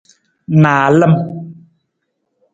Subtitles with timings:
[0.63, 1.13] Naalam.